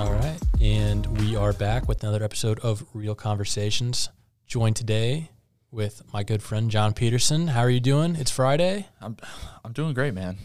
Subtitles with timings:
[0.00, 0.38] All right.
[0.60, 4.08] And we are back with another episode of Real Conversations.
[4.46, 5.30] Joined today
[5.70, 7.48] with my good friend Jon Peterson.
[7.48, 8.16] How are you doing?
[8.16, 8.86] It's Friday.
[9.00, 9.16] I'm
[9.64, 10.38] I'm doing great, man.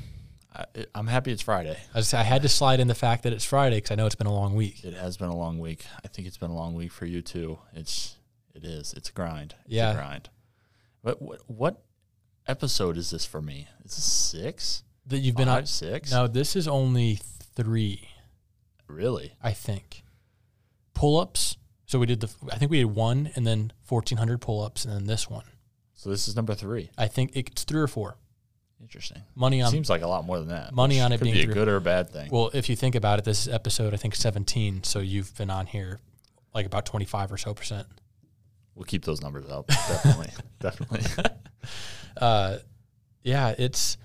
[0.54, 1.78] I, I'm happy it's Friday.
[1.94, 4.06] I, just, I had to slide in the fact that it's Friday because I know
[4.06, 4.84] it's been a long week.
[4.84, 5.86] It has been a long week.
[6.04, 7.58] I think it's been a long week for you too.
[7.74, 8.18] It's
[8.54, 8.94] it is.
[8.94, 9.56] It's a grind.
[9.66, 9.92] It's Yeah.
[9.92, 10.30] a grind.
[11.04, 11.84] But what what
[12.48, 13.68] episode is this for me?
[13.86, 14.84] Is this six?
[15.08, 15.66] That you've been on.
[15.66, 16.12] six?
[16.12, 17.20] No, this is only
[17.56, 18.10] three,
[18.88, 19.34] Really?
[19.42, 20.04] I think.
[20.94, 21.58] Pull ups.
[21.86, 24.94] So we did the, I think we did one and then 1,400 pull ups and
[24.94, 25.46] then this one.
[25.94, 26.90] So this is number three.
[26.98, 28.18] I think it's three or four.
[28.82, 29.22] Interesting.
[29.36, 29.72] Money on.
[29.72, 30.74] Seems like a lot more than that.
[30.74, 32.30] Money on it could being be a three- good or a bad thing.
[32.32, 34.84] Well, if you think about it, this is episode, I think, 17.
[34.84, 36.00] So you've been on here
[36.54, 37.88] like about 25 or so percent.
[38.76, 39.68] we'll keep those numbers up.
[39.68, 40.30] Definitely.
[40.60, 41.02] Definitely.
[42.18, 42.58] uh,
[43.24, 43.98] yeah, it's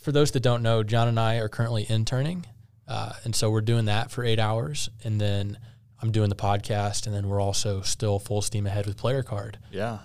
[0.00, 2.44] for those that don't know, Jon and I are currently interning.
[2.88, 4.90] Uh, and so we're doing that for eight hours.
[5.04, 5.58] And then
[6.00, 7.06] I'm doing the podcast.
[7.06, 9.58] And then we're also still full steam ahead with Player Card.
[9.70, 9.98] Yeah.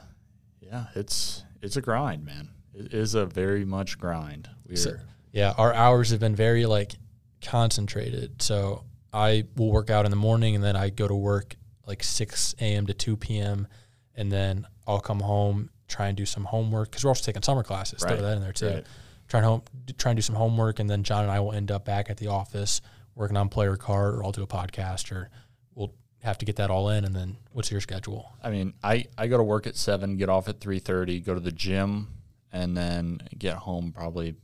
[0.61, 0.85] Yeah.
[0.95, 2.49] It's it's a grind, man.
[2.73, 4.49] It is a very much grind.
[4.67, 4.97] We're So-
[5.31, 6.93] Yeah, our hours have been very like
[7.41, 8.41] concentrated.
[8.41, 12.03] So I will work out in the morning and then I go to work like
[12.03, 12.85] 6 a.m.
[12.87, 13.67] to 2 p.m.
[14.15, 17.63] And then I'll come home, try and do some homework because we're also taking summer
[17.63, 18.03] classes.
[18.03, 18.67] Throw that in there too.
[18.67, 18.85] right.
[19.27, 19.61] Try and home,
[19.97, 22.17] try and do some homework, and then Jon and I will end up back at
[22.17, 22.81] the office
[23.13, 25.29] working on player card, or I'll do a podcast, or
[25.75, 27.03] we'll have to get that all in.
[27.03, 28.31] And then, what's your schedule?
[28.41, 31.33] I mean, I, I go to work at seven, get off at three thirty, go
[31.33, 32.07] to the gym,
[32.51, 34.35] and then get home probably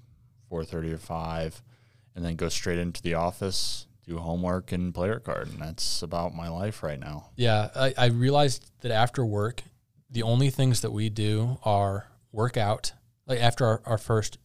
[0.49, 1.61] four thirty or five,
[2.15, 6.35] and then go straight into the office, do homework and player card, and that's about
[6.35, 7.29] my life right now.
[7.37, 9.63] Yeah, I, I realized that after work,
[10.09, 12.91] the only things that we do are work out.
[13.25, 14.37] Like after our, our first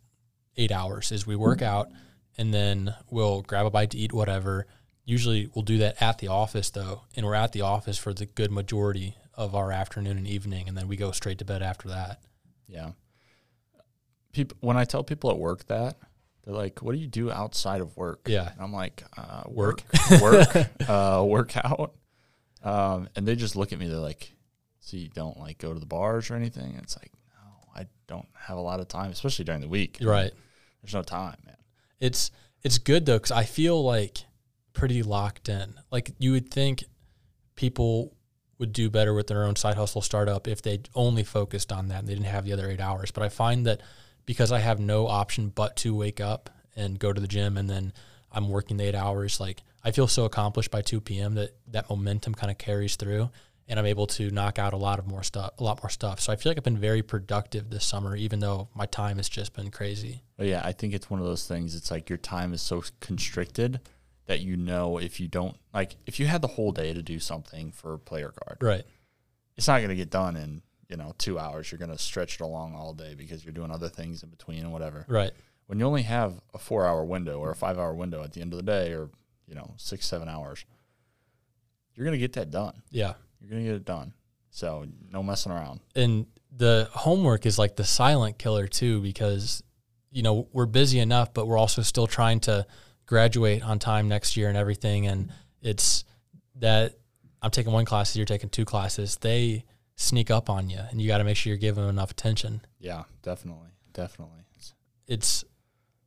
[0.59, 1.89] eight hours, is we work out
[2.37, 4.67] and then we'll grab a bite to eat, whatever.
[5.05, 8.27] Usually we'll do that at the office though, and we're at the office for the
[8.27, 11.89] good majority of our afternoon and evening, and then we go straight to bed after
[11.89, 12.20] that.
[12.67, 12.91] Yeah.
[14.33, 15.97] People, when I tell people at work that,
[16.45, 18.51] they're like, "What do you do outside of work?" Yeah.
[18.52, 19.83] and I'm like, uh, Work.
[20.20, 21.95] "Work, work, uh, work out,"
[22.63, 23.89] um, and they just look at me.
[23.89, 24.30] They're like,
[24.80, 28.29] "So you don't like go to the bars or anything?" It's like, no, I don't
[28.35, 29.98] have a lot of time, especially during the week.
[30.02, 30.33] Right.
[30.83, 31.56] There's no time, man.
[32.00, 32.30] It's
[32.62, 34.18] it's good though because I feel like
[34.72, 35.74] pretty locked in.
[35.90, 36.84] Like you would think
[37.56, 38.16] people
[38.58, 42.00] would do better with their own side hustle startup if they only focused on that
[42.00, 43.11] and they didn't have the other eight hours.
[43.11, 43.80] But I find that
[44.27, 47.68] because I have no option but to wake up and go to the gym and
[47.68, 47.92] then
[48.30, 51.88] I'm working the eight hours, like I feel so accomplished by two PM that that
[51.88, 53.30] momentum kind of carries through
[53.68, 56.20] and I'm able to knock out a lot of more stuff a lot more stuff.
[56.20, 59.29] So I feel like I've been very productive this summer, even though my time has
[59.29, 60.23] just been crazy.
[60.36, 61.74] But yeah, I think it's one of those things.
[61.74, 63.80] It's like your time is so constricted
[64.27, 67.18] that you know if you don't like if you had the whole day to do
[67.18, 68.84] something for player card, Right.
[69.56, 71.70] it's not going to get done in you know two hours.
[71.70, 74.61] You're going to stretch it along all day because you're doing other things in between
[74.61, 75.05] and whatever.
[75.08, 75.33] Right.
[75.67, 78.40] When you only have a four hour window or a five hour window at the
[78.40, 79.11] end of the day, or
[79.46, 80.64] you know six seven hours,
[81.95, 82.83] you're going to get that done.
[82.90, 83.14] Yeah.
[83.40, 84.12] You're going to get it done.
[84.50, 85.80] So no messing around.
[85.94, 89.62] and the homework is like the silent killer too because
[90.10, 92.66] you know we're busy enough but we're also still trying to
[93.04, 96.04] graduate on time next year and everything and it's
[96.56, 96.94] that
[97.42, 99.62] i'm taking one class you're taking two classes they
[99.96, 102.62] sneak up on you and you got to make sure you're giving them enough attention
[102.80, 104.40] Yeah, definitely, definitely.
[104.56, 104.72] It's-
[105.06, 105.44] it's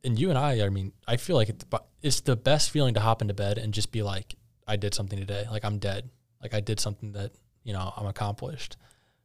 [0.04, 1.64] and you and i i mean i feel like it's,
[2.02, 4.34] it's the best feeling to hop into bed and just be like
[4.66, 6.10] i did something today like i'm dead
[6.42, 7.32] like i did something that
[7.64, 8.76] you know i'm accomplished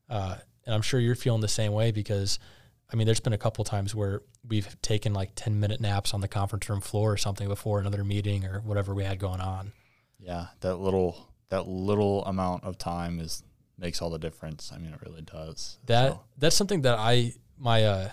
[0.10, 0.36] uh,
[0.66, 2.40] and i'm sure you're feeling the same way because
[2.92, 6.22] i mean there's been a couple times where we've taken like 10 minute naps on
[6.22, 9.72] the conference room floor or something before another meeting or whatever we had going on
[10.20, 13.44] Yeah, that little that little amount of time is
[13.78, 14.72] makes all the difference.
[14.74, 15.78] I mean, it really does.
[15.86, 18.10] that So, that's something that i my uh,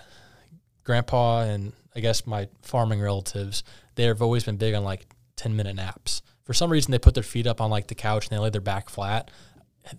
[0.83, 3.63] grandpa and i guess my farming relatives
[3.95, 5.05] they've always been big on like
[5.37, 8.27] 10 minute naps for some reason they put their feet up on like the couch
[8.27, 9.29] and they lay their back flat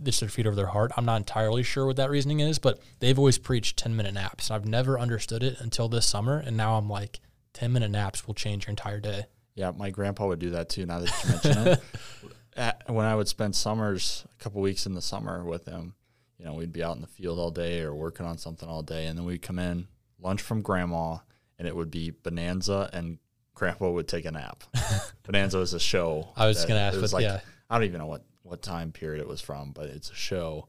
[0.03, 2.81] just their feet over their heart i'm not entirely sure what that reasoning is but
[3.01, 6.57] they've always preached 10 minute naps and i've never understood it until this summer and
[6.57, 7.21] now i'm like
[7.53, 9.27] 10 minute naps will change your entire day
[9.57, 10.87] yeah, my grandpa would do that too.
[10.87, 11.81] Now that you mention it,
[12.57, 15.95] At- when I would spend summers, a couple weeks in the summer with him,
[16.39, 18.83] you know, we'd be out in the field all day or working on something all
[18.83, 19.89] day, and then we'd come in
[20.21, 21.17] lunch from grandma,
[21.59, 23.19] and it would be Bonanza, and
[23.57, 24.63] grandpa would take a nap.
[25.25, 26.29] Bonanza is a show.
[26.37, 28.63] i was going to ask was but like yeah I don't even know what, what
[28.63, 30.69] time period it was from, but it's a show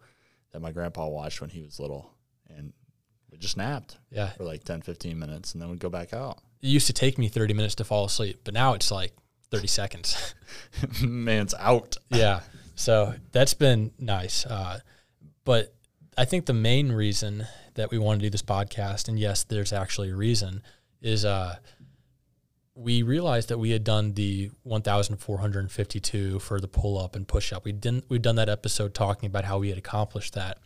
[0.52, 2.12] that my grandpa watched when he was little.
[2.50, 2.74] And
[3.32, 6.40] we just napped yeah for like 10, 15 minutes and then we'd go back out.
[6.62, 9.14] it used to take me 30 minutes to fall asleep but now it's like
[9.52, 10.36] 30 seconds.
[11.02, 11.98] Man's out.
[12.10, 12.42] yeah.
[12.76, 14.46] So that's been nice.
[14.46, 14.80] Uh,
[15.46, 15.74] but
[16.18, 19.72] I think the main reason that we want to do this podcast, and yes, there's
[19.72, 20.64] actually a reason,
[21.02, 21.58] is uh,
[22.78, 27.66] we realized that we had done the 1,452 for the pull up and push up.
[27.66, 28.06] We didn't.
[28.08, 30.60] We'd done that episode talking about how we had accomplished that.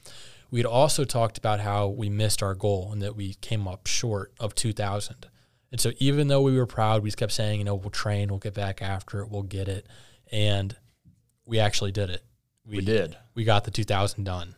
[0.52, 3.88] We had also talked about how we missed our goal and that we came up
[3.88, 5.28] short of 2,000.
[5.72, 8.28] And so even though we were proud, we just kept saying, you know, we'll train,
[8.28, 9.88] we'll get back after it, we'll get it,
[10.30, 10.76] and
[11.46, 12.24] we actually did it.
[12.66, 13.16] We, did.
[13.36, 14.56] We got the 2,000 done.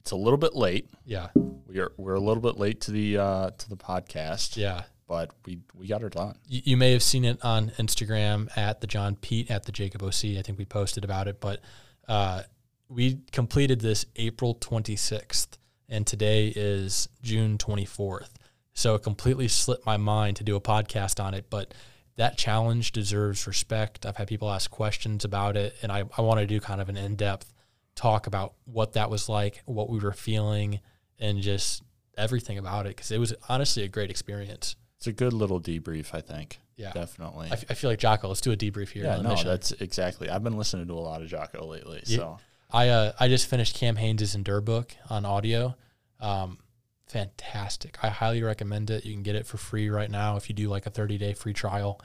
[0.00, 0.90] It's a little bit late.
[1.04, 1.28] Yeah.
[1.34, 4.56] We are we're a little bit late to the uh, to the podcast.
[4.56, 4.82] Yeah.
[5.10, 6.36] But we we got her done.
[6.46, 10.04] You, you may have seen it on Instagram at the Jon Pete at the Jacob
[10.04, 10.36] OC.
[10.38, 11.60] I think we posted about it, but
[12.06, 12.44] uh,
[12.88, 15.58] we completed this April 26th,
[15.88, 18.28] and today is June 24th.
[18.72, 21.74] So it completely slipped my mind to do a podcast on it, but
[22.14, 24.06] that challenge deserves respect.
[24.06, 26.88] I've had people ask questions about it, and I, I want to do kind of
[26.88, 27.52] an in depth
[27.96, 30.78] talk about what that was like, what we were feeling,
[31.18, 31.82] and just
[32.16, 34.76] everything about it because it was honestly a great experience.
[35.00, 36.60] It's a good little debrief, I think.
[36.76, 36.92] Yeah.
[36.92, 37.48] Definitely.
[37.50, 38.28] I, f- I feel like Jocko.
[38.28, 39.04] Let's do a debrief here.
[39.04, 39.48] yeah, no, mission.
[39.48, 40.28] that's exactly.
[40.28, 42.02] I've been listening to a lot of Jocko lately.
[42.04, 42.16] Yeah.
[42.18, 42.38] So
[42.70, 45.74] I uh, I just finished Cam Hanes' Endure book on audio.
[46.20, 46.58] Um,
[47.06, 47.96] fantastic.
[48.02, 49.06] I highly recommend it.
[49.06, 51.32] You can get it for free right now if you do like a 30 day
[51.32, 51.98] free trial.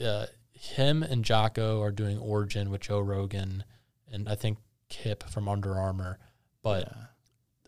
[0.00, 3.64] Uh, him and Jocko are doing Origin with Joe Rogan
[4.12, 4.58] and I think
[4.88, 6.20] Kip from Under Armour.
[6.62, 7.02] But yeah.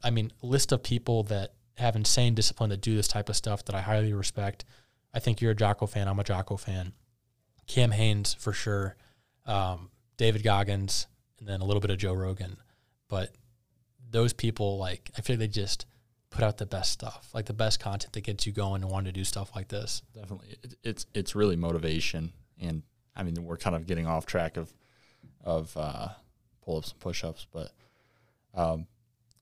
[0.05, 3.65] I mean, list of people that have insane discipline to do this type of stuff
[3.65, 4.65] that I highly respect.
[5.15, 6.09] I think you're a Jocko fan.
[6.09, 6.93] I'm a Jocko fan.
[7.67, 8.97] Cam Hanes for sure.
[9.47, 11.07] Um, David Goggins,
[11.39, 12.57] and then a little bit of Joe Rogan.
[13.09, 13.35] But
[14.11, 15.87] those people, like, I feel like they just
[16.33, 19.13] put out the best stuff, like the best content that gets you going and wanting
[19.13, 20.03] to do stuff like this.
[20.15, 22.83] definitely it, it's it's really motivation and
[23.15, 24.73] i mean we're kind of getting off track of
[25.45, 26.09] of uh,
[26.65, 27.73] pull-ups and push-ups but
[28.55, 28.87] um,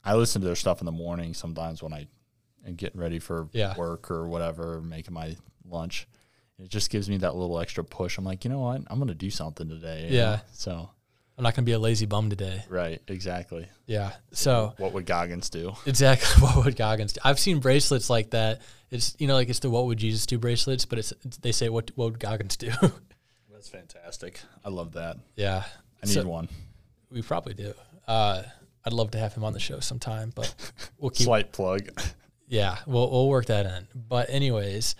[0.04, 2.06] i listen to their stuff in the morning sometimes when i
[2.66, 3.76] am getting ready for Yeah.
[3.76, 5.36] work or whatever making my
[5.68, 6.06] lunch
[6.58, 9.14] it just gives me that little extra push i'm like you know what i'm gonna
[9.14, 10.24] do something today Yeah.
[10.36, 10.40] know?
[10.52, 10.90] so
[11.38, 12.62] I'm not going to be a lazy bum today.
[12.68, 14.12] right exactly Yeah.
[14.30, 17.20] So what would goggins do exactly what would Goggins do?
[17.24, 18.60] I've seen bracelets like that.
[18.90, 21.52] It's you know like it's the what would Jesus do bracelets, but it's, it's they
[21.52, 22.70] say what what would Goggins do?
[23.50, 25.64] that's fantastic i love that yeah.
[26.02, 26.48] i need So- one
[27.10, 27.72] We probably do.
[28.06, 28.42] Uh,
[28.84, 30.54] I'd love to have him on the show sometime, but
[30.98, 31.24] we'll keep.
[31.24, 31.88] slight plug
[32.50, 33.86] Yeah, we'll we'll work that in.
[33.94, 34.96] But anyways,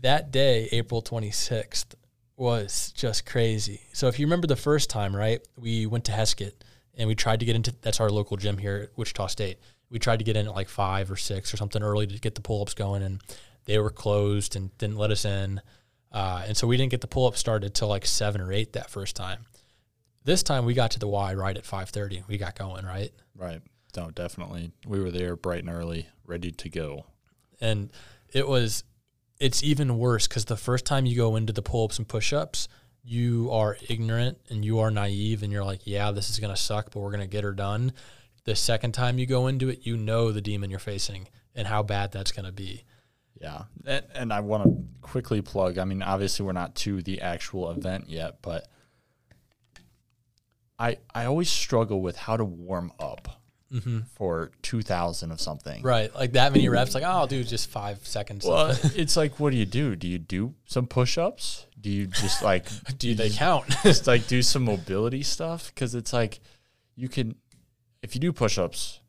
[0.00, 1.94] that day, April twenty sixth,
[2.36, 3.80] was just crazy.
[3.92, 5.40] So if you remember the first time, right?
[5.56, 6.52] We went to Heskett
[6.96, 9.58] and we tried to get into that's our local gym here at Wichita State.
[9.88, 12.34] We tried to get in at like five or six or something early to get
[12.34, 13.20] the pull ups going, and
[13.66, 15.60] they were closed and didn't let us in.
[16.10, 18.72] Uh, and so we didn't get the pull up started till like seven or eight
[18.72, 19.46] that first time.
[20.24, 22.24] This time we got to the Y right at five thirty.
[22.26, 23.12] We got going right.
[23.36, 23.60] Right.
[23.96, 24.72] No, definitely.
[24.86, 27.06] We were there bright and early, ready to go.
[27.60, 27.90] and
[28.32, 28.84] it was
[29.38, 32.68] it's even worse because the first time you go into the pull-ups and push-ups
[33.02, 36.60] you are ignorant and you are naive and you're like yeah this is going to
[36.60, 37.92] suck but we're going to get her done
[38.44, 41.82] the second time you go into it you know the demon you're facing and how
[41.82, 42.84] bad that's going to be
[43.40, 43.64] Yeah.
[43.86, 47.70] And, and I want to quickly plug I mean, obviously, we're not to the actual
[47.70, 48.66] event yet, but
[50.78, 53.40] I, I always struggle with how to warm up
[54.14, 55.82] for 2000 of something.
[55.82, 59.40] right like that many reps like oh i'll do just five seconds Well, it's like,
[59.40, 59.96] what do you do?
[59.96, 61.66] Do you do some push ups?
[61.80, 62.66] Do you just like,
[62.98, 65.72] do they count just like do some mobility stuff?
[65.74, 66.40] Because it's like,
[66.96, 67.34] you can,
[68.02, 69.00] if you do push ups,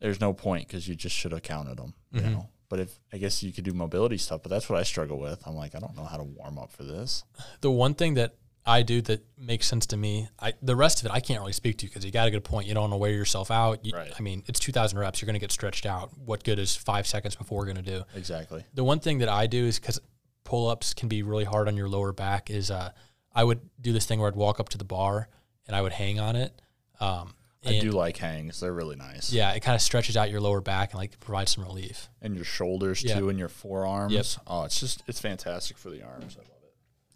[0.00, 2.32] there's no point because you just should have counted them, you Mm-hmm.
[2.32, 2.48] know?
[2.68, 5.40] But if I guess you could do mobility stuff, but that's what I struggle with.
[5.46, 7.24] I'm like, I don't know how to warm up for this.
[7.62, 8.34] the one thing that
[8.68, 10.28] I do that makes sense to me.
[10.38, 12.44] I the rest of it I can't really speak to because you got a good
[12.44, 12.66] point.
[12.66, 13.84] You don't want to wear yourself out.
[13.84, 14.12] You, Right.
[14.16, 15.20] I mean, it's two thousand reps.
[15.22, 16.10] You're going to get stretched out.
[16.18, 18.02] What good is five seconds before going to do?
[18.14, 18.64] Exactly.
[18.74, 19.98] The one thing that I do is because
[20.44, 22.50] pull ups can be really hard on your lower back.
[22.50, 22.92] Is uh,
[23.34, 25.28] I would do this thing where I'd walk up to the bar
[25.66, 26.60] and I would hang on it.
[27.00, 27.34] Um,
[27.66, 28.60] I do like hangs.
[28.60, 29.32] They're really nice.
[29.32, 32.08] Yeah, it kind of stretches out your lower back and like provides some relief.
[32.22, 34.12] And your shoulders too and your forearms.
[34.12, 34.26] Yep.
[34.46, 36.36] Oh, it's just it's fantastic for the arms.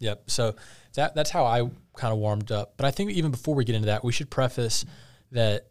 [0.03, 0.19] I love it.
[0.19, 0.29] Yep.
[0.29, 0.55] So
[0.95, 1.59] that that's how I
[1.95, 2.73] kind of warmed up.
[2.77, 4.85] But I think even before we get into that, we should preface
[5.31, 5.67] that.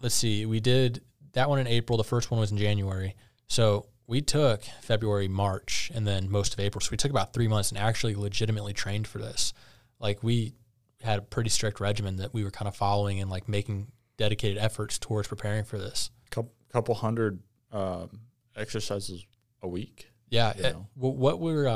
[0.00, 1.96] Let's see, we did that one in April.
[1.96, 3.16] The first one was in January.
[3.48, 6.80] So we took February, March, and then most of April.
[6.80, 9.52] So we took about three months and actually legitimately trained for this.
[9.98, 10.54] Like we
[11.02, 14.56] had a pretty strict regimen that we were kind of following and like making dedicated
[14.58, 16.10] efforts towards preparing for this.
[16.30, 17.40] Couple couple hundred
[17.72, 18.20] um,
[18.56, 19.24] exercises
[19.62, 20.08] a week.
[20.30, 20.50] Yeah.
[20.56, 21.66] It- wh- what we're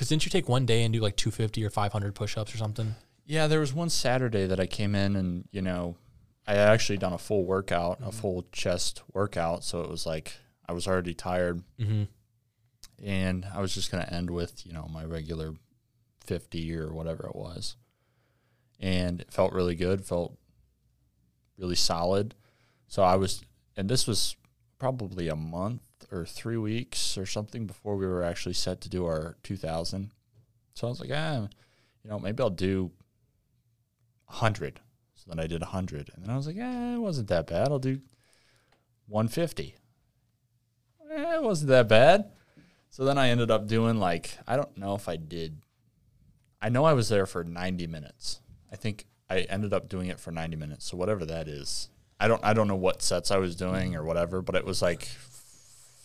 [0.00, 2.94] Because didn't you take one day and do like 250 or 500 push-ups or something?
[3.26, 5.94] Yeah, there was one Saturday that I came in and, you know,
[6.46, 9.62] I had actually done a full workout, a full chest workout.
[9.62, 11.62] So it was like I was already tired.
[11.78, 12.04] Mm-hmm.
[13.04, 15.52] And I was just going to end with, you know, my regular
[16.24, 17.76] 50 or whatever it was.
[18.80, 20.34] And it felt really good, felt
[21.58, 22.34] really solid.
[22.88, 23.42] So I was,
[23.76, 24.34] and this was
[24.78, 29.06] probably a month or three weeks or something before we were actually set to do
[29.06, 30.10] our 2000.
[30.74, 31.48] So I was like, ah,
[32.02, 32.90] you know, maybe I'll do
[34.26, 34.80] 100.
[35.14, 36.10] So then I did 100.
[36.14, 37.68] And then I was like, eh, it wasn't that bad.
[37.68, 38.00] I'll do
[39.06, 39.74] 150.
[41.10, 42.30] Eh, it wasn't that bad.
[42.90, 45.60] So then I ended up doing like, I don't know if I did,
[46.60, 48.40] I know I was there for 90 minutes.
[48.72, 50.86] I think I ended up doing it for 90 minutes.
[50.86, 51.88] So whatever that is,
[52.18, 54.82] I don't, I don't know what sets I was doing or whatever, but it was
[54.82, 55.08] like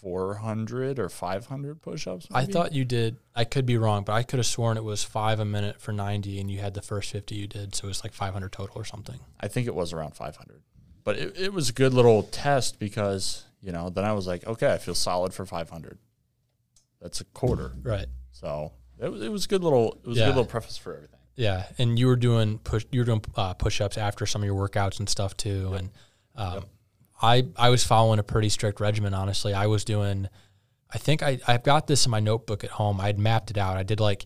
[0.06, 2.28] 400 or 500 push-ups.
[2.32, 3.18] I thought you did.
[3.36, 5.94] I could be wrong, but I could have sworn it was five a minute for
[5.94, 8.80] 90, and you had the first 50 you did, so it was like 500 total
[8.80, 9.20] or something.
[9.40, 10.62] I think it was around 500.
[11.04, 14.46] But it, it was a good little test because, you know, then I was like,
[14.46, 15.98] okay, I feel solid for 500.
[17.02, 17.72] That's a quarter.
[17.82, 18.06] Right.
[18.32, 20.94] So it was, it was a good little, it was a good little preface for
[20.94, 21.20] everything.
[21.36, 22.86] Yeah, and you were doing push.
[22.92, 25.74] You were doing uh, push-ups after some of your workouts and stuff too.
[25.74, 25.90] And
[26.36, 26.64] um, Yep.
[27.22, 29.14] I I was following a pretty strict regimen.
[29.14, 30.28] Honestly, I was doing.
[30.94, 33.00] I think I I've got this in my notebook at home.
[33.00, 33.78] I'd mapped it out.
[33.78, 34.26] I did like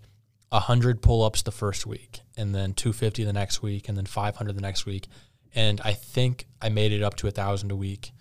[0.52, 4.36] hundred pull-ups the first week, and then two fifty the next week, and then five
[4.36, 5.08] hundred the next week.
[5.56, 8.12] And I think I made it up to a thousand a week.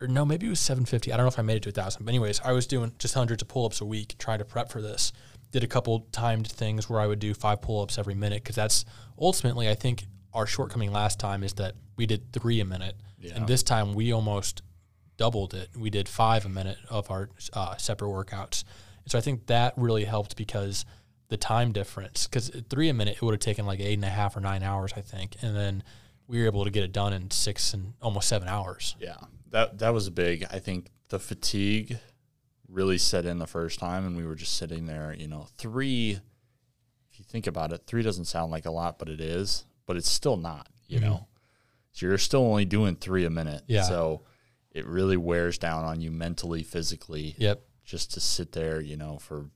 [0.00, 1.12] Or no, maybe it was seven fifty.
[1.12, 2.04] I don't know if I made it to a thousand.
[2.04, 4.82] But anyways, I was doing just hundreds of pull-ups a week, trying to prep for
[4.82, 5.12] this
[5.50, 8.56] did a couple timed things where I would do five pull ups every minute because
[8.56, 8.84] that's
[9.18, 12.96] ultimately, I think, our shortcoming last time is that we did three a minute.
[13.20, 13.34] Yeah.
[13.36, 14.62] And this time we almost
[15.16, 15.70] doubled it.
[15.76, 18.64] We did five a minute of our uh, separate workouts.
[19.04, 20.84] And so I think that really helped because
[21.28, 24.08] the time difference, because three a minute, it would have taken like eight and a
[24.08, 25.36] half or nine hours, I think.
[25.42, 25.82] And then
[26.26, 28.94] we were able to get it done in six and almost seven hours.
[29.00, 29.16] Yeah.
[29.50, 30.46] That, that was big.
[30.50, 31.98] I think the fatigue
[32.68, 36.20] really set in the first time and we were just sitting there, you know, three,
[37.10, 39.96] if you think about it, three doesn't sound like a lot, but it is, but
[39.96, 41.02] it's still not, you Mhm.
[41.02, 41.26] know.
[41.92, 43.62] So you're still only doing three a minute.
[43.66, 43.82] Yeah.
[43.82, 44.22] So
[44.70, 47.62] it really wears down on you mentally, physically, Yep.
[47.84, 49.50] just to sit there, you know, for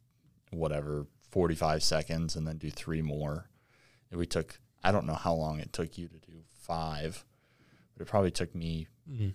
[0.51, 3.49] whatever, 45 seconds and then do three more.
[4.11, 7.25] And we took, I don't know how long it took you to do five,
[7.95, 9.35] but it probably took me Mhm.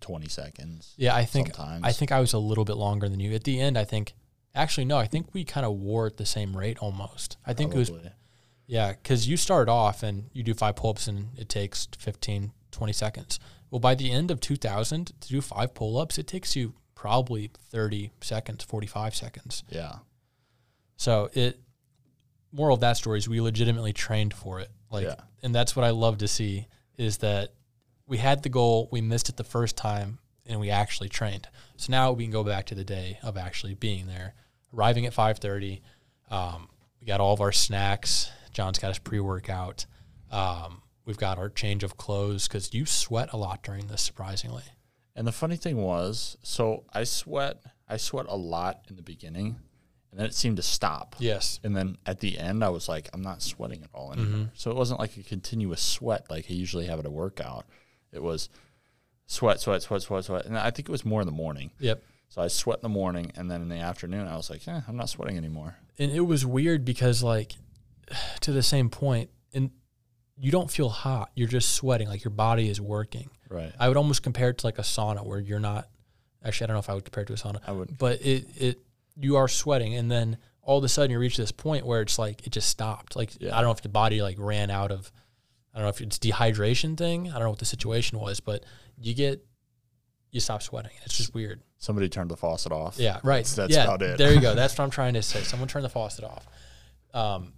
[0.00, 0.94] 20 seconds.
[0.96, 1.84] Yeah, I think sometimes.
[1.84, 3.32] I think I was a little bit longer than you.
[3.34, 4.14] At the end, I think
[4.54, 7.36] actually no, I think we kind of wore at the same rate almost.
[7.46, 8.10] I think it was Probably.
[8.66, 12.92] Yeah, cuz you start off and you do five pull-ups and it takes 15 20
[12.92, 13.38] seconds.
[13.70, 18.10] Well, by the end of 2000 to do five pull-ups, it takes you probably 30
[18.20, 19.62] seconds, 45 seconds.
[19.68, 19.96] Yeah.
[20.96, 21.60] So, it
[22.52, 24.70] moral of that story is we legitimately trained for it.
[24.90, 25.16] Like Yeah.
[25.42, 26.66] and that's what I love to see
[26.96, 27.52] is that
[28.06, 31.48] we had the goal, we missed it the first time, and we actually trained.
[31.76, 34.34] So now we can go back to the day of actually being there,
[34.72, 35.82] arriving at five thirty.
[36.30, 36.68] Um,
[37.00, 38.30] we got all of our snacks.
[38.54, 39.84] Jon's got his pre workout.
[40.30, 44.62] Um, we've got our change of clothes because you sweat a lot during this, surprisingly.
[45.14, 49.60] And the funny thing was, so I sweat, I sweat a lot in the beginning,
[50.10, 51.14] and then it seemed to stop.
[51.18, 51.60] Yes.
[51.62, 54.50] And then at the end, I was like, I'm not sweating at all anymore.
[54.54, 57.66] So it wasn't like a continuous sweat like I usually have at a workout.
[58.12, 58.48] It was
[59.26, 60.46] sweat, sweat, sweat, sweat, sweat.
[60.46, 61.70] And I think it was more in the morning.
[61.78, 62.02] Yep.
[62.28, 64.80] So I sweat in the morning, and then in the afternoon, I was like, eh,
[64.88, 65.76] I'm not sweating anymore.
[65.98, 67.52] and it was weird because like
[68.40, 69.70] to the same point and
[70.36, 73.72] you don't feel hot you're just sweating like your body is working Right.
[73.78, 75.88] i would almost compare it to like a sauna where you're not
[76.44, 77.96] actually i don't know if i would compare it to a sauna I would.
[77.98, 78.80] but it it
[79.16, 82.18] you are sweating and then all of a sudden you reach this point where it's
[82.18, 83.52] like it just stopped like Yeah.
[83.52, 85.10] i don't know if the body like ran out of
[85.72, 88.64] i don't know if it's dehydration thing i don't know what the situation was but
[88.98, 89.44] you get
[90.32, 92.98] you stop sweating it's just weird Somebody turned the faucet off.
[92.98, 93.44] yeah, right.
[93.44, 94.16] That's- that's yeah, about it.
[94.16, 94.54] there you go.
[94.56, 95.42] That's what I'm trying to say.
[95.42, 96.46] Someone turn the faucet off.
[97.12, 97.52] Um,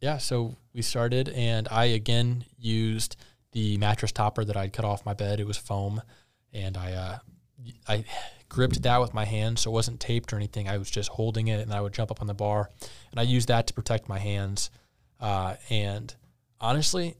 [0.00, 3.16] yeah, so we started, and I again used
[3.52, 5.40] the mattress topper that I'd cut off my bed.
[5.40, 6.02] It was foam,
[6.52, 7.18] and I uh,
[7.86, 8.04] I
[8.48, 10.68] gripped that with my hand, so it wasn't taped or anything.
[10.68, 12.70] I was just holding it, and I would jump up on the bar,
[13.10, 14.70] and I used that to protect my hands.
[15.20, 16.14] Uh, and
[16.60, 17.16] honestly,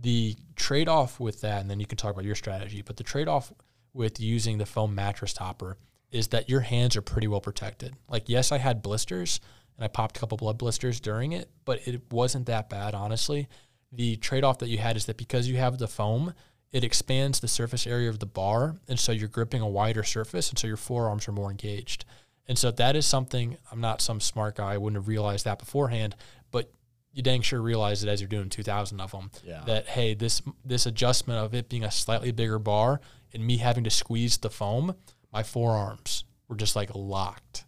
[0.00, 3.04] the trade off with that, and then you can talk about your strategy, but the
[3.04, 3.52] trade off
[3.92, 5.76] with using the foam mattress topper
[6.10, 7.94] is that your hands are pretty well protected.
[8.08, 9.40] Like, yes, I had blisters
[9.76, 13.48] and I popped a couple blood blisters during it, but it wasn't that bad, honestly.
[13.90, 16.34] The trade off that you had is that because you have the foam,
[16.72, 18.76] it expands the surface area of the bar.
[18.88, 20.48] And so you're gripping a wider surface.
[20.50, 22.04] And so your forearms are more engaged.
[22.48, 24.74] And so that is something I'm not some smart guy.
[24.74, 26.16] I wouldn't have realized that beforehand,
[26.50, 26.72] but
[27.12, 29.30] you dang sure realize it as you're doing 2,000 of them.
[29.44, 29.62] Yeah.
[29.66, 33.00] That hey, this this adjustment of it being a slightly bigger bar
[33.32, 34.96] and me having to squeeze the foam,
[35.32, 37.64] my forearms were just like locked.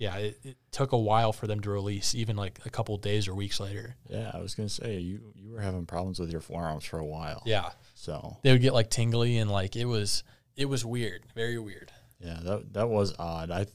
[0.00, 3.28] Yeah, it, it took a while for them to release, even like a couple days
[3.28, 3.96] or weeks later.
[4.08, 7.04] Yeah, I was gonna say you you were having problems with your forearms for a
[7.04, 7.42] while.
[7.44, 10.24] Yeah, So they would get like tingly and like it was
[10.56, 11.92] it was weird, very weird.
[12.18, 13.50] yeah, that that was odd.
[13.50, 13.66] I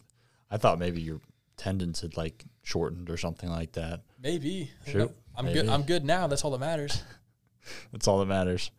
[0.49, 1.21] I thought maybe your
[1.57, 4.01] tendons had like shortened or something like that.
[4.19, 4.71] Maybe.
[4.87, 5.61] Shoot, I'm maybe.
[5.61, 5.69] good.
[5.69, 6.25] I'm good now.
[6.25, 7.03] That's all that matters.
[7.91, 8.71] That's all that matters.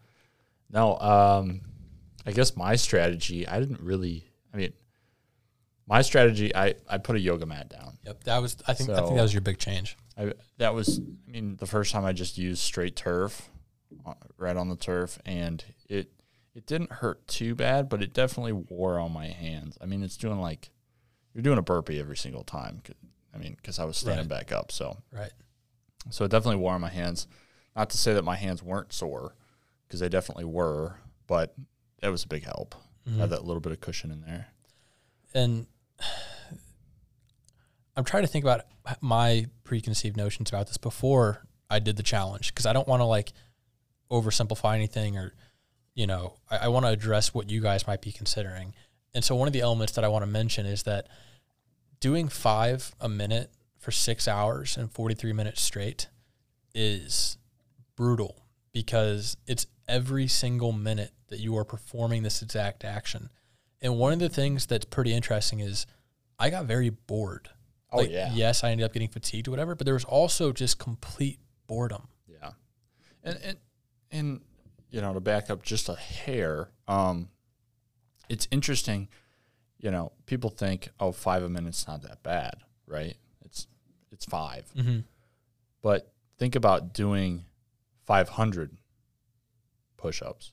[0.68, 1.60] No, um,
[2.26, 3.46] I guess my strategy.
[3.46, 4.26] I didn't really.
[4.52, 4.72] I mean,
[5.86, 6.54] my strategy.
[6.54, 7.98] I I put a yoga mat down.
[8.04, 8.24] Yep.
[8.24, 8.56] That was.
[8.66, 8.90] I think.
[8.90, 9.96] I think that was your big change.
[10.18, 11.00] I that was.
[11.00, 13.48] I mean, the first time I just used straight turf,
[14.06, 16.10] uh, right on the turf, and it
[16.54, 19.76] it didn't hurt too bad, but it definitely wore on my hands.
[19.80, 20.70] I mean, it's doing like
[21.34, 22.82] you're doing a burpee every single time.
[23.34, 24.46] I mean, because I was standing Right.
[24.48, 25.32] back up, so Right.
[26.10, 27.26] so it definitely wore on my hands.
[27.76, 29.36] Not to say that my hands weren't sore,
[29.86, 31.54] because they definitely were, but
[32.00, 32.74] that was a big help.
[33.06, 33.20] Mm-hmm.
[33.20, 34.46] Had that little bit of cushion in there.
[35.34, 35.66] And
[37.96, 38.62] I'm trying to think about
[39.00, 43.06] my preconceived notions about this before I did the challenge because I don't want to
[43.06, 43.32] like
[44.10, 45.34] oversimplify anything or,
[45.94, 48.74] you know, I, I want to address what you guys might be considering.
[49.14, 51.08] And so one of the elements that I want to mention is that
[52.00, 56.08] doing five a minute for six hours and 43 minutes straight
[56.74, 57.38] is
[57.96, 63.30] brutal because it's every single minute that you are performing this exact action.
[63.86, 65.86] And one of the things that's pretty interesting is
[66.38, 67.48] I got very bored.
[67.92, 70.50] Oh Like, yeah, Yes, I ended up getting fatigued or whatever, but there was also
[70.52, 71.38] just complete
[71.68, 72.08] boredom.
[72.26, 72.50] yeah,
[73.22, 73.56] and and
[74.10, 74.40] and
[74.90, 77.28] you know to back up just a hair, um,
[78.28, 79.08] it's interesting.
[79.78, 82.54] You know, people think, oh, five a minute's not that bad,
[82.88, 83.16] right?
[83.44, 83.68] It's
[84.10, 84.98] it's 5 Mm-hmm.
[85.82, 87.44] but think about doing
[88.04, 88.76] five hundred
[89.96, 90.52] push-ups.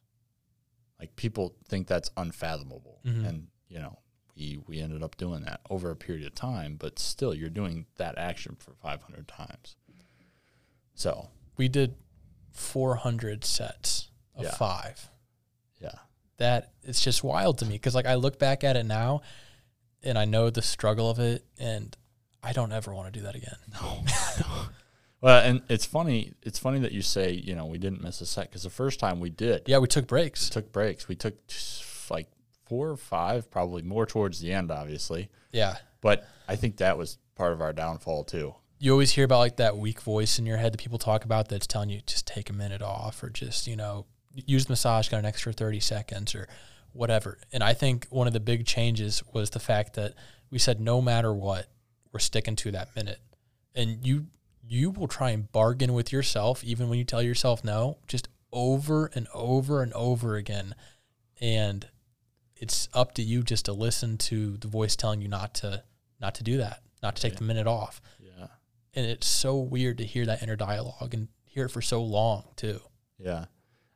[1.04, 3.28] Like people think that's unfathomable, Mhm.
[3.28, 4.00] and you know
[4.38, 6.78] we we ended up doing that over a period of time.
[6.78, 9.76] But still, you're doing that action for 500 times.
[10.96, 11.96] So We did
[12.52, 14.56] 400 sets of Yeah.
[14.56, 15.10] five.
[15.82, 16.00] yeah,
[16.38, 19.22] That it's just wild to me because like I look back at it now,
[20.04, 21.98] and I know the struggle of it, and
[22.42, 23.58] I don't ever want to do that again.
[23.68, 24.04] no,
[25.24, 26.34] Well, and it's funny.
[26.44, 29.00] It's funny that you say you know we didn't miss a set because the first
[29.00, 30.50] time we did, Yeah, we took breaks.
[30.50, 31.08] we took breaks.
[31.08, 31.36] We took
[32.10, 32.28] like
[32.66, 35.30] four or five, probably more towards the end, obviously.
[35.52, 35.76] Yeah.
[36.02, 38.54] But I think that was part of our downfall too.
[38.80, 41.48] you always hear about like that weak voice in your head that people talk about
[41.48, 45.08] that's telling you just take a minute off or just you know use the massage
[45.10, 46.48] got an extra 30 seconds or
[46.92, 50.14] whatever and i think one of the big changes was the fact that
[50.52, 51.68] we said no matter what
[52.12, 53.20] we're sticking to that minute
[53.74, 54.26] and you
[54.66, 59.08] you will try and bargain with yourself even when you tell yourself no just over
[59.14, 60.74] and over and over again
[61.42, 61.88] and
[62.56, 65.84] it's up to you just to listen to the voice telling you not to
[66.22, 67.40] not to do that not to take Yeah.
[67.40, 68.48] the minute off Yeah.
[68.94, 72.46] and it's so weird to hear that inner dialogue and hear it for so long
[72.56, 72.80] too.
[73.20, 73.46] Yeah.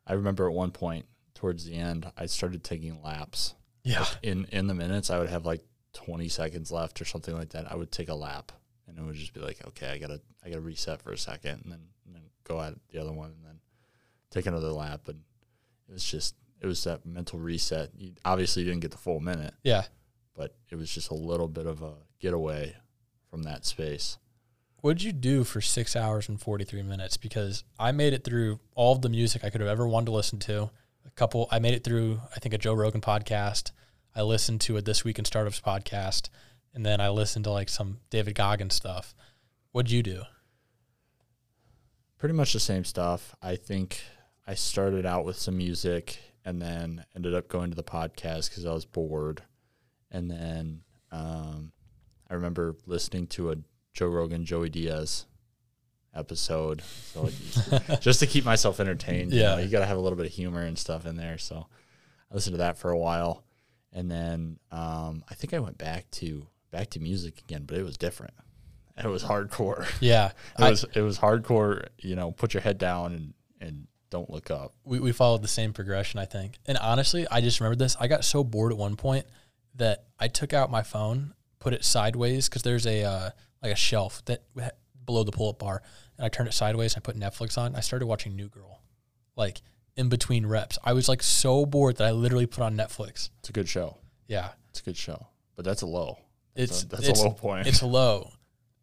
[0.06, 3.56] I remember at one point towards the end, I started taking laps.
[3.84, 4.06] Yeah.
[4.22, 7.72] In in the minutes, I would have like 20 seconds left or something like that.
[7.72, 8.52] I would take a lap
[8.88, 11.12] and it would just be like, okay, I got to I got to reset for
[11.12, 13.60] a second and then and then go at the other one and then
[14.32, 15.22] take another lap and
[15.90, 17.92] it was just it was that mental reset.
[17.98, 19.84] You obviously didn't get the full minute, Yeah.
[20.36, 22.76] but it was just a little bit of a getaway
[23.30, 24.18] from that space.
[24.82, 27.18] What'd you do for six hours and 43 minutes?
[27.18, 30.12] Because I made it through all of the music I could have ever wanted to
[30.14, 30.70] listen to.
[31.06, 33.72] A couple, I made it through, I think, a Joe Rogan podcast.
[34.16, 36.30] I listened to a This Week in Startups podcast.
[36.78, 39.16] And then I listened to like some David Goggins stuff.
[39.72, 40.22] What'd you do?
[42.20, 43.36] pretty much the same stuff.
[43.42, 44.00] I think
[44.48, 48.66] I started out with some music and then ended up going to the podcast because
[48.66, 49.42] I was bored.
[50.12, 51.72] And then um,
[52.30, 53.56] I remember listening to a
[53.94, 55.26] Joe Rogan, Joey Diaz
[56.16, 56.82] episode.
[57.14, 59.32] So like, just to keep myself entertained.
[59.34, 59.56] You, Yeah.
[59.56, 61.38] know, you got to have a little bit of humor and stuff in there.
[61.40, 61.66] So
[62.32, 63.44] I listened to that for a while.
[63.94, 67.84] And then um, I think I went back to back to music again, but it
[67.84, 68.34] was different.
[68.98, 69.86] It was hardcore.
[70.02, 70.32] Yeah.
[70.58, 71.88] It I, was it was hardcore.
[72.00, 74.74] You know, put your head down and and don't look up.
[74.86, 76.58] we, we followed the same progression, I think.
[76.66, 77.98] And honestly, I just remembered this.
[78.00, 79.26] I got so bored at one point
[79.76, 83.30] that I took out my phone, put it sideways because there's a uh,
[83.62, 84.44] like a shelf that
[85.06, 85.82] below the pull-up bar,
[86.18, 86.96] and I turned it sideways.
[86.96, 87.76] And I put Netflix on.
[87.76, 88.82] I started watching New Girl,
[89.36, 89.62] like
[89.96, 90.78] in between reps.
[90.84, 93.30] I was like so bored that I literally put on Netflix.
[93.40, 93.98] It's a good show.
[94.28, 96.18] Yeah, It's a good show, but that's a low.
[96.58, 97.68] That's it's a, that's it's, a low point.
[97.68, 98.32] it's low.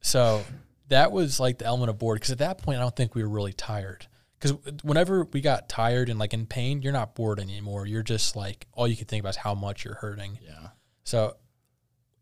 [0.01, 0.43] So
[0.89, 3.23] that was like the element of bored because at that point I don't think we
[3.23, 4.07] were really tired.
[4.39, 7.87] Because whenever we got tired and like in pain, you're not bored anymore.
[7.87, 10.39] You're just like all you can think about is how much you're hurting.
[10.43, 10.69] yeah.
[11.05, 11.37] So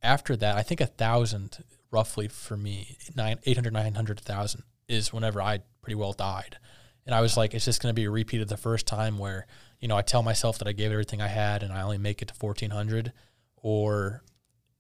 [0.03, 5.41] after that, I think a thousand roughly for me, nine, 800, 900, 1,000 is whenever
[5.41, 6.59] I pretty well died.
[7.07, 9.19] And I was like, it's just going to be a repeat of the first time
[9.19, 9.47] where,
[9.81, 12.23] you know, I tell myself that I gave everything I had and I only make
[12.23, 13.13] it to 1400
[13.57, 14.23] or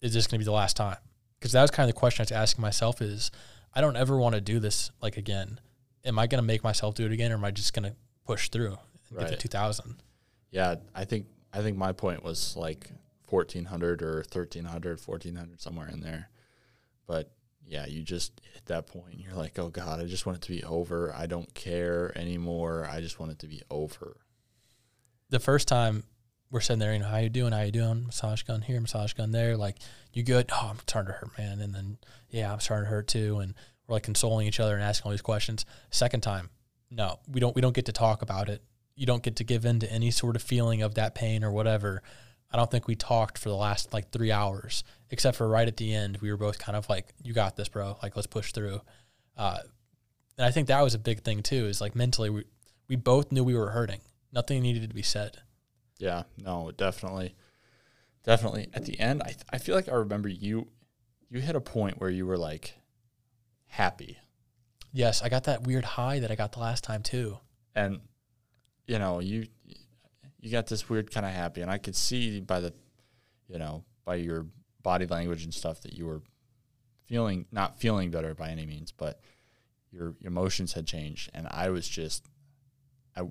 [0.03, 0.99] is this going to be the last time?
[1.39, 3.31] Because that was kind of the question I was asking myself is
[3.75, 5.59] I don't ever want to do this like again.
[6.05, 7.97] Am I going to make myself do it again or am I just going to
[8.27, 8.77] push through
[9.11, 10.03] and get to 2000?
[10.51, 12.91] Yeah, I think I think my point was like
[13.29, 16.29] 1400 or 1300, 1400 somewhere in there.
[17.07, 17.31] But
[17.67, 19.19] yeah, you just hit that point.
[19.19, 21.15] You're like, "Oh god, I just want it to be over.
[21.15, 22.87] I don't care anymore.
[22.91, 24.17] I just want it to be over."
[25.33, 26.05] the first time
[26.53, 27.53] we're sitting there, you know, how you doing?
[27.53, 28.05] How you doing?
[28.05, 29.57] Massage gun here, massage gun there.
[29.57, 29.79] Like,
[30.13, 30.51] you good?
[30.53, 31.61] Oh, I'm starting to hurt, man.
[31.61, 31.97] And then,
[32.29, 33.39] yeah, I'm starting to hurt too.
[33.39, 33.55] And
[33.87, 35.65] we're like consoling each other and asking all these questions.
[35.91, 36.51] Second time,
[36.91, 37.57] no, we don't.
[37.57, 38.63] We don't get to talk about it.
[38.95, 41.51] You don't get to give in to any sort of feeling of that pain or
[41.51, 42.03] whatever.
[42.51, 45.79] I don't think we talked for the last like three hours, except for right at
[45.79, 46.19] the end.
[46.21, 47.97] We were both kind of like, "You got this, bro.
[48.03, 48.83] Like, let's push through."
[49.39, 49.61] Uh,
[50.37, 51.65] and I think that was a big thing too.
[51.65, 52.45] Is like mentally, we
[52.89, 54.01] we both knew we were hurting.
[54.31, 55.39] Nothing needed to be said.
[55.99, 57.35] Yeah, no, definitely,
[58.25, 58.69] definitely.
[58.75, 60.69] At the end, I th- I feel like I remember you,
[61.31, 62.75] you hit a point where you were like
[63.67, 64.19] happy,
[64.95, 67.39] Yes, I got that weird high that I got the last time too.
[67.75, 68.01] and
[68.87, 69.47] you know you
[70.41, 72.75] you got this weird kind of happy, and I could see by the,
[73.49, 74.47] you know, by your
[74.83, 76.21] body language and stuff that you were
[77.07, 79.21] feeling not feeling better by any means, but
[79.93, 82.27] your, your emotions had changed, and I was just,
[83.17, 83.23] I.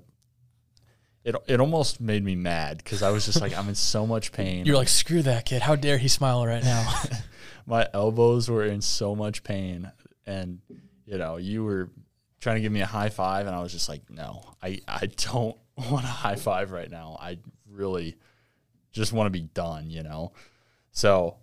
[1.24, 4.32] It, it almost made me mad because I was just like I'm in so much
[4.32, 4.66] pain.
[4.66, 5.62] You're like, screw that kid.
[5.62, 6.92] How dare he smile right now?
[7.66, 9.90] my elbows were in so much pain
[10.26, 10.60] and
[11.06, 11.90] you know you were
[12.40, 15.06] trying to give me a high five and i was just like no i i
[15.06, 15.56] don't
[15.90, 17.38] want a high five right now i
[17.70, 18.16] really
[18.92, 20.32] just want to be done you know
[20.90, 21.36] so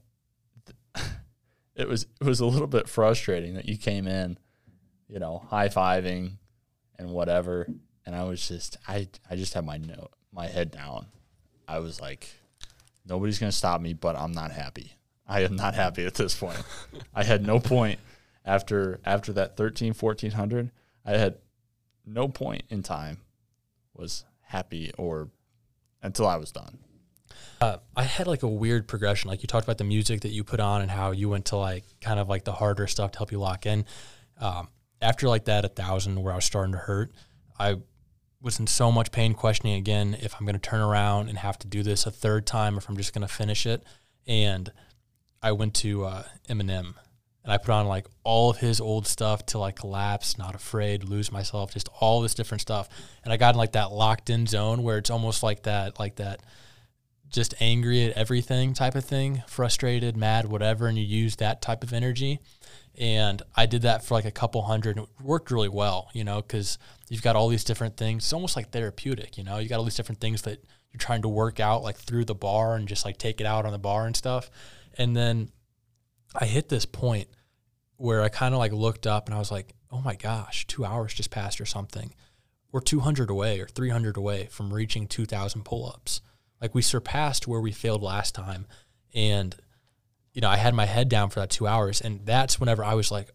[0.66, 1.08] th-
[1.76, 4.38] it was it was a little bit frustrating that you came in
[5.08, 6.34] you know high fiving
[6.98, 7.68] and whatever
[8.10, 11.06] and i was just i i just had my note my head down
[11.68, 12.28] i was like
[13.06, 14.94] nobody's going to stop me but i'm not happy
[15.30, 16.62] I am not happy at this point.
[17.16, 18.00] I had no point
[18.44, 20.72] after after that 13 1400.
[21.06, 21.36] I had
[22.06, 23.20] no point in time
[23.96, 25.30] was happy or
[26.02, 26.80] until I was done.
[27.62, 29.30] uh, I had like a weird progression.
[29.30, 31.58] Like you talked about the music that you put on and how you went to
[31.58, 33.86] like kind of like the harder stuff to help you lock in.
[34.40, 34.70] Um,
[35.00, 37.12] after like that, a thousand where I was starting to hurt,
[37.60, 37.76] I
[38.42, 41.60] was in so much pain, questioning again if I'm going to turn around and have
[41.60, 43.84] to do this a third time, or if I'm just going to finish it.
[44.28, 44.72] And
[45.42, 46.94] I went to uh, Eminem
[47.44, 51.04] and I put on like all of his old stuff till I collapse, not afraid,
[51.04, 52.90] lose myself, just all this different stuff.
[53.24, 56.18] And I got in like that locked in zone where it's almost like that, like
[56.18, 56.42] that
[57.30, 60.88] just angry at everything type of thing, frustrated, mad, whatever.
[60.88, 62.40] And you use that type of energy.
[63.00, 66.26] And I did that for like a couple hundred and it worked really well, you
[66.26, 68.26] know, because you've got all these different things.
[68.26, 71.22] It's almost like therapeutic, you know, you got all these different things that you're trying
[71.22, 73.80] to work out like through the bar and just like take it out on the
[73.80, 74.52] bar and stuff.
[74.98, 75.50] And then
[76.36, 77.30] I hit this point
[77.96, 80.84] where I kind of like looked up and I was like, oh my gosh, two
[80.84, 82.14] hours just passed or something.
[82.72, 86.20] We're 200 away or 300 away from reaching 2,000 pull ups.
[86.62, 88.68] Like we surpassed where we failed last time.
[89.14, 89.56] And,
[90.40, 92.00] you know, I had my head down for that two hours.
[92.00, 93.30] And that's whenever I was like,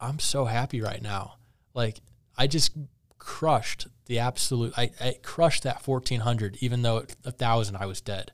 [0.00, 1.34] I'm so happy right now.
[1.74, 2.00] Like
[2.38, 2.72] I just
[3.18, 8.00] crushed the absolute, I, I crushed that 1400, even though at a thousand I was
[8.00, 8.32] dead.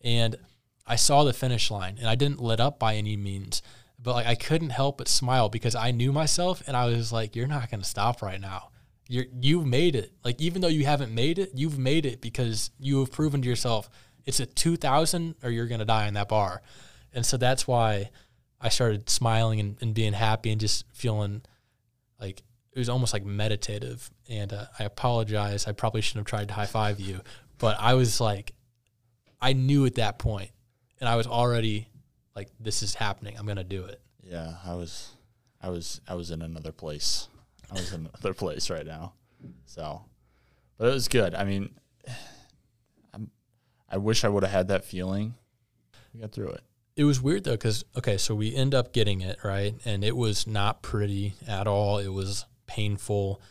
[0.00, 0.36] And
[0.86, 3.62] I saw the finish line and I didn't let up by any means,
[4.00, 7.34] but like I couldn't help but smile because I knew myself and I was like,
[7.34, 8.68] you're not going to stop right now.
[9.08, 10.12] You're, you've made it.
[10.24, 13.48] Like, even though you haven't made it, you've made it because you have proven to
[13.48, 13.90] yourself
[14.24, 16.62] it's a 2000 or you're going to die in that bar.
[17.16, 18.10] And so that's why
[18.60, 21.42] I started smiling and, and being happy and just feeling
[22.20, 24.10] like it was almost like meditative.
[24.28, 25.66] And uh, I apologize.
[25.66, 27.22] I probably shouldn't have tried to high five you,
[27.58, 28.52] but I was like,
[29.40, 30.50] I knew at that point
[31.00, 31.88] and I was already
[32.34, 33.36] like, this is happening.
[33.38, 34.00] I'm going to do it.
[34.22, 35.10] Yeah, I was
[35.62, 37.28] I was I was in another place.
[37.70, 39.14] I was in another place right now.
[39.64, 40.02] So,
[40.76, 41.34] but it was good.
[41.34, 41.70] I mean,
[43.14, 43.30] I'm,
[43.88, 45.34] I wish I would have had that feeling.
[46.12, 46.62] We got through it.
[46.96, 50.16] It was weird though, because okay, so we end up getting it right, and it
[50.16, 51.98] was not pretty at all.
[51.98, 53.42] It was painful.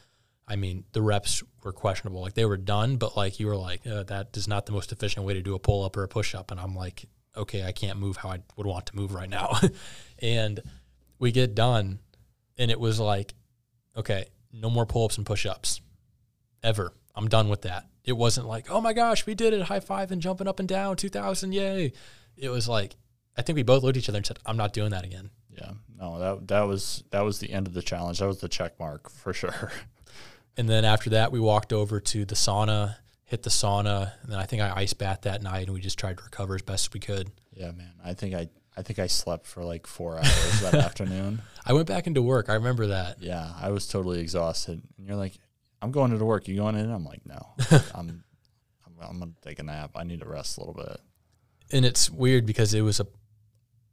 [0.47, 2.21] I mean, the reps were questionable.
[2.21, 4.91] Like they were done, but like you were like, uh, that is not the most
[4.91, 6.49] efficient way to do a pull up or a push up.
[6.49, 7.05] And I'm like,
[7.37, 9.59] okay, I can't move how I would want to move right now.
[10.19, 10.59] and
[11.19, 11.99] we get done,
[12.57, 13.35] and it was like,
[13.95, 15.81] okay, no more pull ups and push ups
[16.63, 16.93] ever.
[17.13, 17.85] I'm done with that.
[18.03, 20.67] It wasn't like, oh my gosh, we did it, high five and jumping up and
[20.67, 21.93] down, 2000, yay.
[22.37, 22.95] It was like,
[23.37, 25.29] I think we both looked at each other and said, I'm not doing that again.
[25.49, 28.19] Yeah, no, that that was that was the end of the challenge.
[28.19, 29.71] That was the check mark for sure.
[30.57, 34.39] And then after that, we walked over to the sauna, hit the sauna, and then
[34.39, 36.87] I think I ice bath that night, and we just tried to recover as best
[36.87, 37.31] as we could.
[37.53, 37.93] Yeah, man.
[38.03, 41.41] I think I I think I slept for like four hours that afternoon.
[41.65, 42.49] I went back into work.
[42.49, 43.21] I remember that.
[43.21, 44.81] Yeah, I was totally exhausted.
[44.97, 45.33] And you're like,
[45.81, 46.47] I'm going into work.
[46.47, 46.91] You going in?
[46.91, 47.47] I'm like, no,
[47.95, 48.23] I'm,
[48.85, 49.91] I'm I'm gonna take a nap.
[49.95, 50.99] I need to rest a little bit.
[51.71, 53.07] And it's weird because it was a,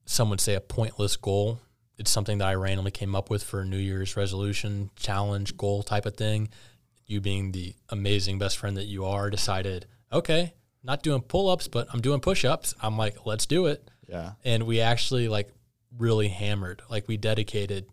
[0.04, 1.60] some would say a pointless goal.
[1.98, 5.82] It's something that I randomly came up with for a New Year's resolution, challenge, goal
[5.82, 6.48] type of thing.
[7.06, 11.68] You being the amazing best friend that you are, decided, okay, not doing pull ups,
[11.68, 12.74] but I'm doing push ups.
[12.82, 13.88] I'm like, let's do it.
[14.08, 15.50] Yeah, and we actually like
[15.96, 17.86] really hammered like we dedicated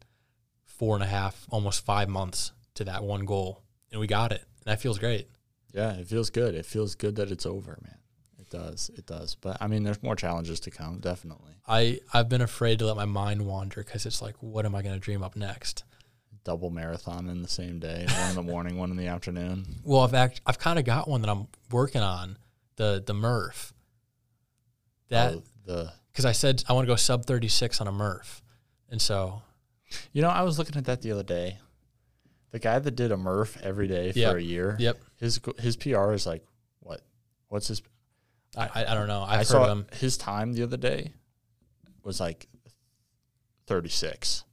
[0.66, 4.42] four and a half almost five months to that one goal and we got it
[4.42, 5.28] and that feels great
[5.74, 5.94] yeah.
[5.94, 6.56] It feels good.
[6.56, 7.98] It feels good that it's over, man.
[8.52, 8.90] It does.
[8.98, 9.36] It does.
[9.36, 11.00] But I mean, there's more challenges to come.
[11.00, 11.54] Definitely.
[11.68, 14.82] i i've been afraid to let my mind wander because it's like what am i
[14.82, 15.84] going to dream up next
[16.46, 18.06] Double marathon in the same day.
[18.10, 19.66] One in the morning, one in the afternoon.
[19.84, 22.38] well i've act, i've kind of got one that i'm working on
[22.78, 23.74] the the murph
[25.10, 28.42] that Oh, the because i said i want to go sub 36 on a murph
[28.90, 29.42] and so
[30.14, 31.58] You know, I was looking at that the other day.
[32.52, 34.36] The guy that did a Murph every day for Yep.
[34.36, 34.76] a year.
[34.80, 36.44] yep His his PR is like
[36.80, 37.02] what?
[37.48, 37.82] What's his?
[38.58, 41.14] I i, I don't know i've I heard saw him his time the other day
[42.04, 42.48] was like
[43.68, 44.44] thirty six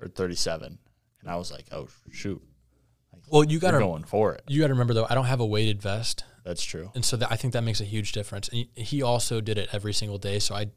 [0.00, 0.78] or thirty seven,
[1.20, 2.42] and I was like, oh shoot,
[3.12, 4.42] like, well you gotta going for it.
[4.48, 6.90] you gotta remember though i don't have a weighted vest That's true.
[6.94, 8.48] and so that, I think that makes a huge difference.
[8.48, 10.68] And he, he also did it every single day, so I, I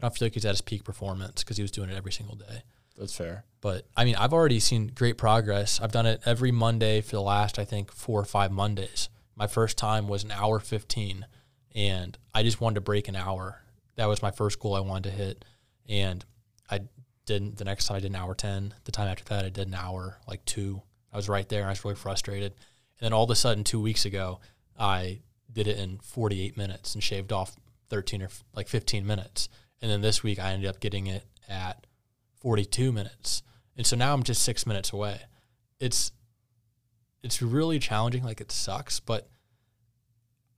[0.00, 2.36] don't feel like he's at his peak performance because he was doing it every single
[2.36, 2.62] day.
[2.96, 3.44] That's fair.
[3.60, 5.80] But I mean, I've already seen great progress.
[5.80, 9.08] I've done it every Monday for the last, I think, four or five Mondays.
[9.38, 11.26] My first time was an hour fifteen,
[11.74, 13.62] and I just wanted to break an hour.
[13.94, 15.44] That was my first goal I wanted to hit,
[15.88, 16.24] and
[16.68, 16.80] I
[17.24, 17.56] didn't.
[17.56, 18.74] The next time I did an hour ten.
[18.84, 20.82] The time after that, I did an hour like two.
[21.12, 21.66] I was right there.
[21.66, 24.40] I was really frustrated, and then all of a sudden, two weeks ago,
[24.76, 25.20] I
[25.52, 27.56] did it in 48 minutes and shaved off
[27.90, 29.48] 13 or like 15 minutes.
[29.80, 31.86] And then this week I ended up getting it at
[32.40, 33.42] 42 minutes.
[33.76, 35.20] And so now I'm just 6 minutes away.
[35.80, 36.12] It's
[37.22, 39.28] it's really challenging like it sucks, but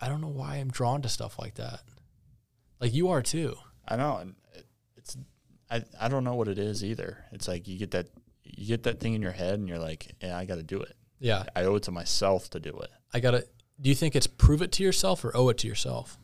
[0.00, 1.80] I don't know why I'm drawn to stuff like that.
[2.80, 3.56] Like you are too.
[3.86, 4.34] I know, and
[4.96, 5.16] it's
[5.70, 7.24] I I don't know what it is either.
[7.32, 8.08] It's like you get that
[8.44, 10.80] you get that thing in your head, and you're like, yeah, I got to do
[10.80, 10.96] it.
[11.18, 11.44] Yeah.
[11.54, 12.90] I owe it to myself to do it.
[13.12, 13.46] I got to
[13.80, 16.18] Do you think it's prove it to yourself or owe it to yourself?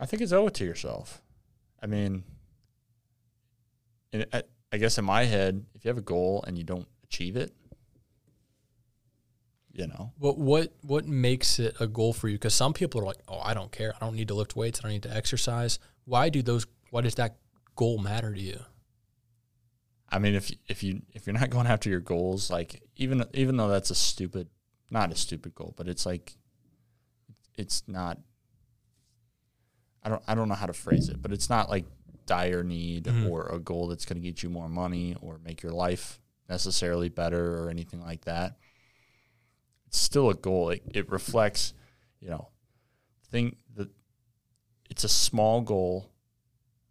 [0.00, 1.22] I think it's owe it to yourself.
[1.80, 2.24] I mean,
[4.12, 6.88] in, I, I guess in my head, if you have a goal and you don't
[7.04, 7.52] achieve it,
[9.72, 12.34] you know, What what what makes it a goal for you?
[12.36, 13.94] Because some people are like, "Oh, I don't care.
[13.96, 14.80] I don't need to lift weights.
[14.80, 16.66] I don't need to exercise." Why do those?
[16.90, 17.36] Why does that
[17.76, 18.60] goal matter to you?
[20.10, 23.56] I mean, if if you if you're not going after your goals, like even even
[23.56, 24.48] though that's a stupid,
[24.90, 26.36] not a stupid goal, but it's like,
[27.56, 28.18] it's not.
[30.02, 31.86] I don't I don't know how to phrase it, but it's not like
[32.26, 33.30] dire need Mhm.
[33.30, 37.08] or a goal that's going to get you more money or make your life necessarily
[37.08, 38.56] better or anything like that.
[39.92, 40.70] Still a goal.
[40.70, 41.74] It, it reflects,
[42.20, 42.48] you know,
[43.30, 43.88] thing that
[44.90, 46.10] it's a small goal,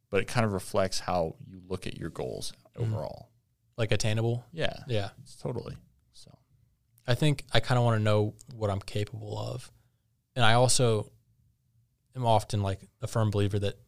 [0.10, 2.82] but it kind of reflects how you look at your goals Mhm.
[2.84, 3.30] overall.
[3.78, 4.46] Like attainable?
[4.52, 5.10] Yeah, Yeah.
[5.40, 5.76] totally.
[6.14, 6.32] So
[7.08, 9.72] I think I kind of want to know what I'm capable of,
[10.36, 11.12] and I also
[12.16, 13.80] am often like a firm believer that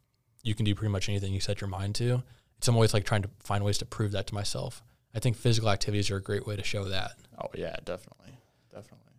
[0.42, 2.24] you can do pretty much anything you set your mind to.
[2.62, 4.82] So I'm always like trying to find ways to prove that to myself.
[5.14, 7.12] I think physical activities are a great way to show that.
[7.38, 8.38] oh yeah, definitely,
[8.74, 9.12] definitely.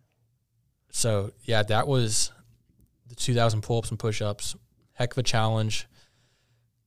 [0.89, 2.31] So yeah, that was
[3.07, 4.55] the 2,000 pull-ups and push-ups.
[4.93, 5.87] Heck of a challenge.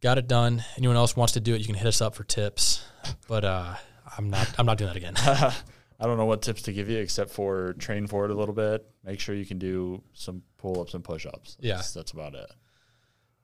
[0.01, 0.65] Got it done.
[0.77, 2.85] Anyone else wants to do it, you can hit us up for tips.
[3.27, 3.75] But uh,
[4.17, 4.49] I'm not.
[4.59, 5.15] I'm not doing that again.
[6.01, 8.55] I don't know what tips to give you except for train for it a little
[8.55, 8.87] bit.
[9.05, 11.57] Make sure you can do some pull ups and push ups.
[11.59, 11.77] Yeah.
[11.77, 12.51] that's, that's about it.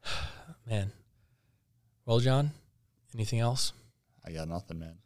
[0.68, 0.92] Man.
[2.06, 2.52] Well, Jon,
[3.14, 3.72] anything else?
[4.26, 4.96] I got nothing, man.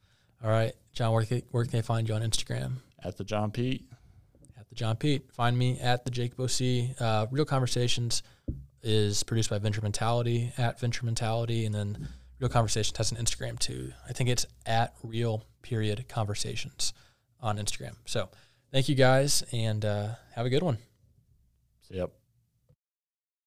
[0.43, 1.13] All right, Jon.
[1.13, 2.75] Where can, where can they find you on Instagram?
[3.05, 3.85] At the Jon Pete,
[4.79, 5.31] Jon Pete.
[5.33, 7.01] Find me at the Jacob OC.
[7.01, 8.23] Uh, Real Conversations
[8.81, 13.59] is produced by Venture Mentality at Venture Mentality, and then Real Conversations has an Instagram
[13.59, 13.93] too.
[14.09, 16.93] I think it's at Real Period Conversations
[17.41, 17.97] on Instagram.
[18.07, 18.29] So,
[18.71, 20.79] thank you guys, and uh, have a good one.
[21.91, 22.13] yep.